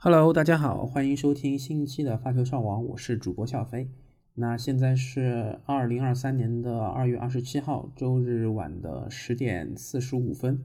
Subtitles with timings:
[0.00, 3.90] Hello，大家好，欢迎收听新一期的发球上网，我是主播笑飞。
[4.34, 10.62] 那现在是二零二三年的二月二十七号周日晚的十点四十五分。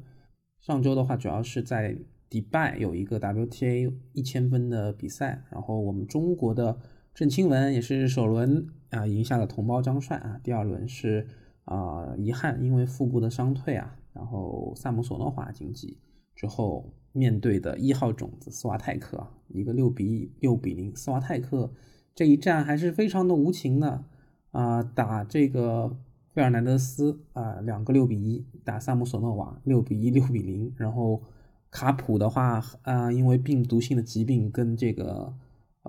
[0.60, 1.98] 上周的话，主要是在
[2.30, 6.78] 迪拜有一个 WTA 一千分的比赛，然后我们中国的
[7.16, 11.26] 郑钦文也是首轮啊赢下了同胞张帅啊，第二轮是
[11.66, 15.98] 啊遗憾因为腹部的伤退啊，然后萨姆索诺娃晋级
[16.36, 16.94] 之后。
[17.14, 21.72] 面对的一号种子斯瓦泰克，一个六比一、六比零，斯瓦泰克
[22.16, 24.04] 这一战还是非常的无情的
[24.50, 24.82] 啊！
[24.82, 25.96] 打这个
[26.34, 30.74] 费尔南德斯啊，两个六比一；打萨姆索诺瓦六比一、六比零。
[30.76, 31.22] 然后
[31.70, 35.34] 卡普的话啊，因为病毒性的疾病跟这个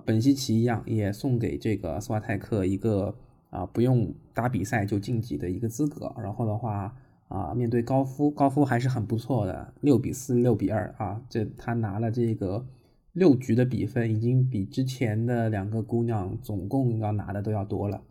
[0.05, 3.17] 本西奇一样，也送给这个斯瓦泰克一个
[3.49, 6.13] 啊不用打比赛就晋级的一个资格。
[6.21, 6.95] 然后的话。
[7.27, 12.67] 啊，面对高夫，高夫还是很不错的，六比四、六比二啊，这他拿了这个
[13.13, 18.03] 六局的比分，已经比之前的两个姑娘总共要拿的都要多了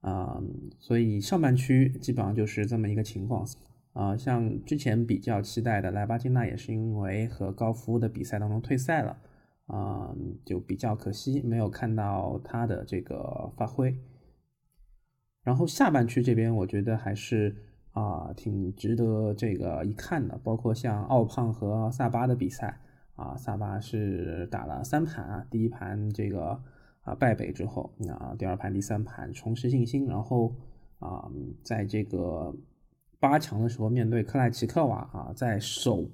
[0.00, 0.42] 啊，
[0.78, 3.46] 所以上半区基本上就是这么一个情况
[3.92, 4.16] 啊。
[4.16, 9.18] 像之前比较期待的莱巴金娜，也是因为和高夫的比赛当中退赛了
[9.66, 13.94] 啊，就比较可惜，没有看到他的这个发挥。
[15.42, 17.54] 然后下半区这边，我觉得还是。
[17.94, 22.80] 啊，挺值得这个一看的，包括像奥胖和萨巴的比赛
[23.14, 26.60] 啊，萨巴是打了三盘啊，第一盘这个
[27.02, 30.52] 啊败北之后啊，第二盘、第三盘重拾信心，然后
[30.98, 31.30] 啊，
[31.62, 32.52] 在这个
[33.20, 36.04] 八强的时候面对克莱奇科娃啊，在首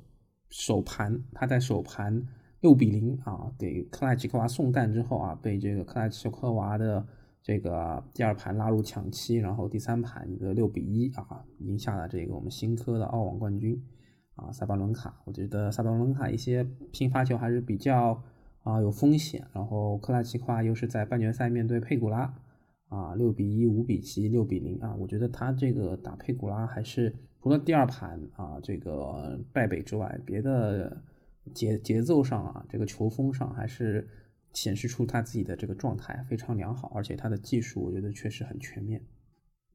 [0.50, 2.22] 首盘他在首盘
[2.60, 7.06] 六比零啊给克莱奇科娃送蛋之后啊，被这个克莱奇科娃的。
[7.42, 13.82] 这个第二盘拉入抢七，然后第三盘一个六比一啊，赢下了这个我们新科的澳网冠军
[14.34, 15.20] 啊，萨巴伦卡。
[15.24, 18.22] 我觉得萨巴伦卡一些拼发球还是比较
[18.62, 22.34] 啊有风险，然后克拉奇科娃又是在半决赛面对佩古拉
[22.88, 31.02] 啊，六比一、五比七、六比零啊，我觉得他这个打佩古拉还是除了第二盘啊这个败北之外，别的
[31.54, 34.06] 节节奏上啊，这个球风上还是。
[34.52, 39.00] 显示出他自己的这个状态非常良好，而且他的技术我觉得确实很全面。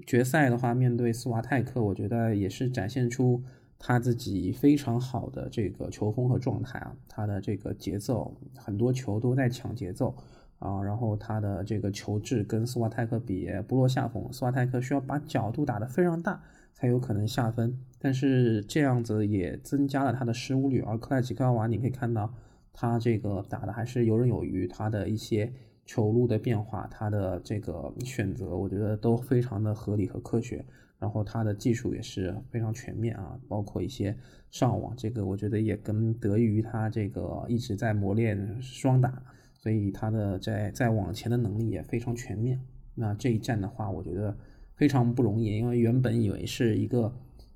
[0.05, 3.41] 决赛的话，面对斯瓦泰克，我觉得也是展现出
[3.79, 6.93] 他自己非常好的这个球风和状态啊。
[7.07, 10.13] 他的这个节奏，很多球都在抢节奏
[10.59, 10.83] 啊。
[10.83, 16.43] 然后他的这个球质跟斯瓦泰克比不落下风，斯瓦泰克需要把角度打得非常大
[16.73, 20.81] 才有可能下分，但是这样子也增加了他的失误率。
[20.81, 22.33] 而克莱奇科娃，你可以看到。
[22.77, 25.49] 他这个打的还是游刃有余，他的一些
[25.85, 30.63] 球路的变化，他的这个选择，我觉得都非常的合理和科学。
[30.99, 34.13] 然后他的技术也是非常全面啊，包括一些
[34.51, 42.59] 上网，这个我觉得也跟得益于他这个一直在磨练双打，所以他的在在网前的能力也非常全面。
[42.93, 44.35] 那这一战的话，我觉得
[44.75, 47.13] 非常不容易，因为原本以为是一个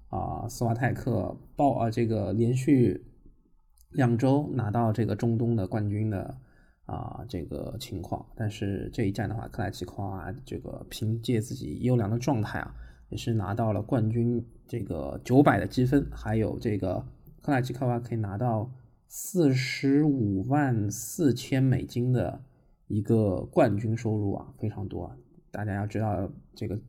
[0.10, 3.04] 啊斯瓦泰克爆啊这个连续。
[3.92, 6.38] 两周拿到这个中东的冠军的
[6.86, 12.76] 啊这个情况，但是这一战的话，克莱奇科娃这个凭借自己优良的状态啊，
[13.10, 17.04] 也是拿到了冠军这个九百的积分，还有这个
[17.42, 18.72] 克莱奇科娃可以拿到
[19.08, 22.40] 四十五万四千美金的
[22.88, 25.18] 一个冠军收入啊，非常多啊。
[25.50, 26.80] 大家要知道，这个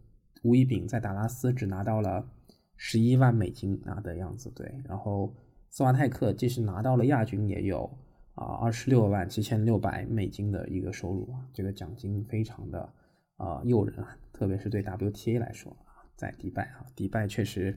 [0.42, 2.28] 吴一丙在达拉斯只拿到了
[2.76, 5.34] 十一万美金啊的样子，对，然后。
[5.70, 7.88] 斯瓦泰克即使拿到了亚军，也有
[8.34, 12.92] 啊二十六万七千六百美金的一个收入啊，这个奖金非常的
[13.36, 17.76] 啊诱人啊，特别是对 WTA 来说啊，在迪拜啊，迪拜确实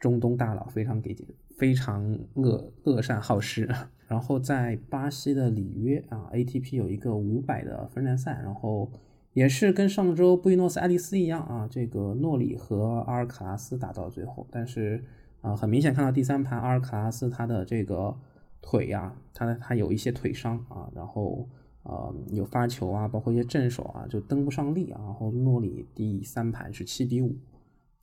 [0.00, 1.14] 中东大佬非常给
[1.58, 3.68] 非常乐乐善好施。
[4.06, 8.90] 然后在巴西的里约啊，ATP 有一个五百的分站赛，然后
[9.34, 15.04] 也是跟上周布宜诺斯艾利斯一样啊，这个诺里和阿尔卡拉斯打到最后，但是。
[15.42, 18.16] 啊，很明显看到第三盘阿尔卡拉斯他的这个
[18.60, 21.48] 腿呀，他他有一些腿伤啊，然后
[21.84, 25.00] 呃有发球啊，包括一些正手啊，就登不上力啊。
[25.04, 27.36] 然后诺里第三盘是七比五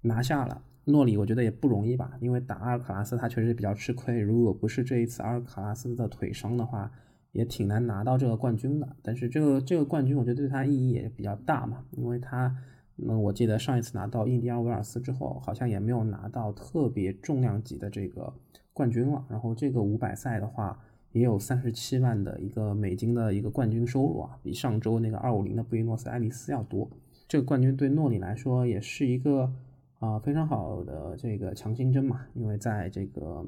[0.01, 0.61] 拿下了。
[0.85, 4.19] 诺里我觉得也不容易吧，因为打阿尔卡拉斯他确实比较吃亏。
[4.19, 6.91] 如果不是这一次阿尔卡拉斯的腿伤的话，
[7.33, 8.95] 也挺难拿到这个冠军的。
[9.01, 12.55] 但是这个这个冠军我觉得对他意义也比较大嘛，因为他。
[12.95, 18.33] 那我记得上一次拿到印第安维尔斯之后，好像也没有拿到特别重量级的这个
[18.71, 19.25] 冠军了。
[19.29, 20.79] 然后这个五百赛的话，
[21.11, 26.89] 也有三十七万的一个美金的一个冠军收入啊，比上周那个二五零的布宜诺斯艾利斯要多。
[27.27, 29.51] 这个冠军对诺里来说也是一个
[29.99, 33.43] 啊非常好的这个强心针嘛，因为在这个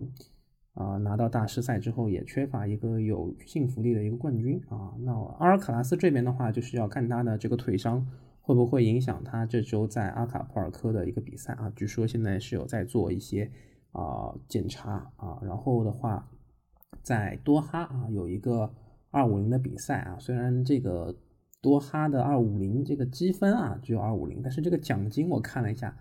[0.74, 4.94] 啊，拿到大师赛之后也缺乏一个有信服力的一个冠军啊。
[5.00, 8.06] 那阿尔卡拉斯这边的话，就是要看他的这个腿伤
[8.46, 11.68] 会不会影响他这周在阿卡普尔科的一个比赛啊。
[11.76, 13.52] 据说现在是有在做一些
[13.92, 15.40] 啊检查啊。
[15.42, 16.30] 然后的话，
[17.02, 18.72] 在多哈啊有一个
[19.10, 21.18] 二五零的比赛啊，虽然这个
[21.60, 25.98] 多哈的二五零这个积分啊只有二五零，但是这个奖金我看了一下。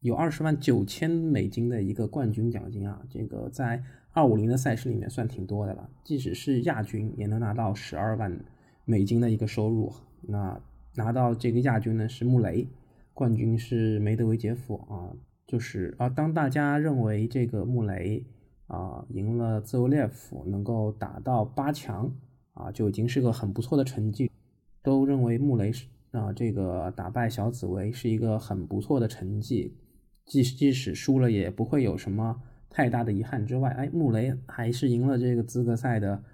[0.00, 3.82] 有二十万九千美金的一个冠军奖金啊，这个在
[4.12, 5.88] 二五零的赛事里面算挺多的了。
[6.04, 8.44] 即使是亚军也能拿到十二万
[8.84, 9.90] 美金的一个收入。
[10.20, 10.60] 那
[10.96, 12.68] 拿到这个亚军呢是穆雷，
[13.12, 15.16] 冠军是梅德韦杰夫啊。
[15.46, 18.24] 就是啊，当大家认为这个穆雷
[18.66, 22.10] 啊赢了兹维列夫，能够打到八强
[22.54, 24.30] 啊，就已经是个很不错的成绩，
[24.82, 29.76] 都认为穆雷是啊这个打败小紫薇是一个很不错的成绩。
[30.24, 32.40] 即使即使输了也不会有什么
[32.70, 36.24] 太大的遗憾之外，哎，穆雷还是赢了这个资格赛的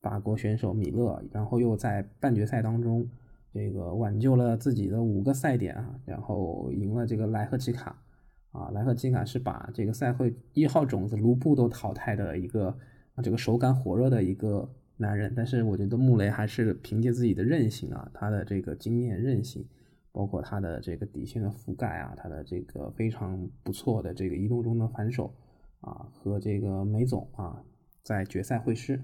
[0.00, 3.08] 法国选手米勒，然后又在半决赛当中
[3.52, 8.02] 这个挽救了自己的五个赛点啊，然后赢了这个莱赫奇卡
[8.52, 12.76] 啊，莱赫奇卡是把这个赛会一号种子卢布都淘汰的一个
[13.22, 19.66] 这个手感火热的一个男人，但是我觉得穆雷还是凭借自己的韧性啊，他的这个经验韧性。
[20.12, 25.32] 包括他的这个底线的覆盖啊，他的这个非常不错的这个移动中的反手
[25.82, 27.62] 啊，和这个梅总啊
[28.02, 29.00] 在决赛会师，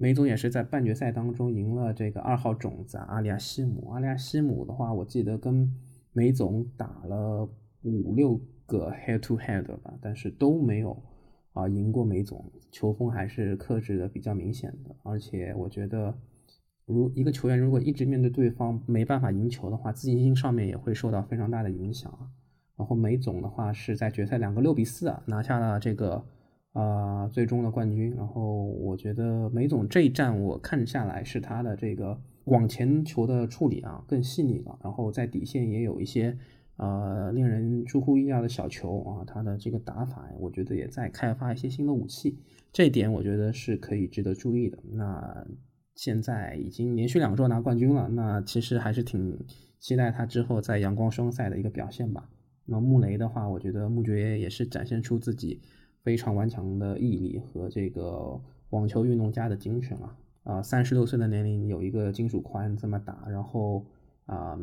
[0.00, 3.90] 梅总也是在半决赛当中赢了这个二号种子阿利亚西姆。
[3.90, 5.70] 阿利亚西姆的话，我记得跟
[6.14, 7.46] 梅总打了
[7.82, 11.02] 五六个 head to head 吧，但是都没有
[11.52, 16.14] 啊赢过梅总，球风还是克制的比较明显的，而且我觉得。
[16.86, 22.26] 如一个球员如果一直面对对方没办法赢球的话，自信心上面也会受到非常大的影响啊。
[22.76, 26.24] 然后梅总的话是在决赛两个六比四啊拿下了这个
[26.72, 28.14] 呃最终的冠军。
[28.16, 36.36] 然后我觉得梅总这一战我看下来是他的这个往前球的处理啊更细腻了，然后在底线也有一些
[36.76, 42.38] 呃令人出乎意料的小球啊，他的这个打法我觉得也在开发一些新的武器，
[42.72, 44.78] 这点我觉得是可以值得注意的。
[44.92, 45.46] 那。
[45.96, 49.38] 现在已经连续两周拿冠军了，那其实还是挺
[49.78, 52.30] 期待他之后在阳光双赛的一个表现吧。
[52.64, 55.60] 那穆雷的话，我觉得穆爵也是展现出自己
[56.02, 60.62] 非常顽强的毅力和这个网球运动家的精神啊啊！
[60.62, 63.86] 三十六岁的年龄有一个金属宽这么打，然后
[64.26, 64.58] 啊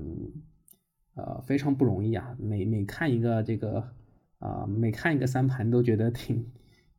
[1.15, 2.35] 呃非常不容易啊！
[2.39, 3.91] 每每看一个这个
[4.39, 6.51] 啊每看一个三盘都觉得挺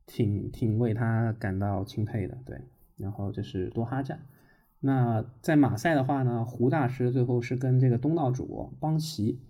[0.06, 2.60] 挺挺为他感到钦佩的，对。
[2.96, 4.26] 然后这是多哈站，
[4.80, 9.40] 那在马赛的话呢，胡大师最后是跟这个东道主邦奇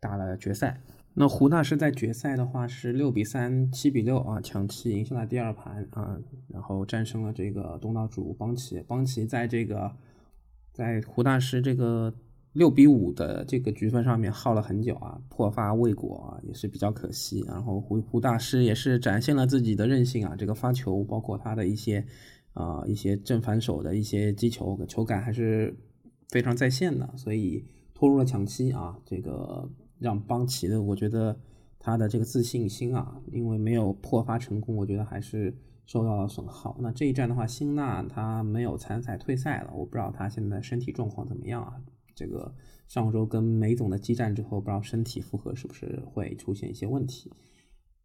[0.00, 0.82] 打了决赛。
[1.14, 6.18] 那胡大师在决赛的话是六比三、七比六啊，抢七赢下了第二盘啊，
[6.48, 8.80] 然后战胜了这个东道主邦奇。
[8.86, 9.90] 邦奇在这个
[10.72, 12.12] 在胡大师这个
[12.52, 17.44] 六比五的这个局分上面耗了很久啊，破发未果啊，也是比较可惜。
[17.46, 22.06] 然后胡胡大师也是展现了自己的韧性啊，这个发球包括他的一些。
[22.54, 25.76] 啊，一些正反手的一些击球球感还是
[26.28, 29.68] 非常在线的，所以拖入了抢七啊，这个
[29.98, 31.38] 让邦奇的，我觉得
[31.78, 35.56] 他的这个自信心啊，因为没有破发成功，我觉得还是
[35.86, 36.76] 受到了损耗。
[36.80, 41.80] 那这一战的话，辛纳他没有参赛退赛了，我不知道他现在身体状况怎么样啊？
[42.14, 42.54] 这个
[42.86, 47.32] 上周跟梅总的激战之后，不知道身体负荷是不是会出现一些问题。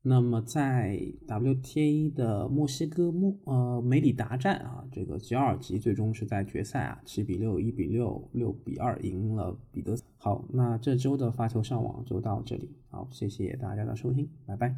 [0.10, 9.96] 那么在 WTA 的墨西哥墨呃梅里达站啊，这个吉尔吉最终是在决赛啊七比六、一比六、六比二赢了彼得。
[10.18, 14.76] 好，那这周的发球上网就到这里，好，谢谢大家的收听，拜拜。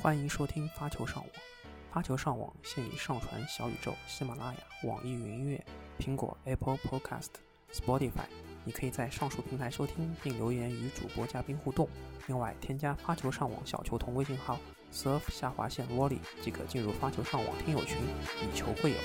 [0.00, 1.32] 欢迎收听发球上网，
[1.90, 5.64] 发球上网现已上传小宇宙、喜马拉雅、网易云音乐、
[5.98, 7.30] 苹果 Apple Podcast、
[7.72, 8.47] Spotify。
[8.68, 11.88] 你可以在上述平台收听并留言与主播嘉宾互动。
[12.26, 14.60] 另外，添加发球上网小球童微信号
[14.92, 17.96] surf 下划线 volley 即可进入发球上网听友群，
[18.42, 18.98] 以球会友。